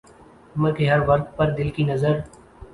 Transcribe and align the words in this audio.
عمر 0.55 0.71
کے 0.77 0.89
ہر 0.89 0.99
ورق 1.07 1.27
پہ 1.37 1.45
دل 1.57 1.69
کی 1.75 1.83
نظر 1.83 2.19